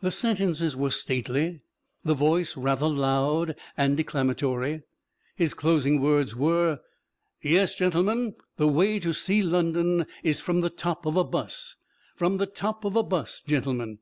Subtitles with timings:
[0.00, 1.62] The sentences were stately,
[2.04, 4.82] the voice rather loud and declamatory.
[5.34, 6.80] His closing words were:
[7.40, 11.76] "Yes, gentlemen, the way to see London is from the top of a 'bus
[12.16, 14.00] from the top of a 'bus, gentlemen."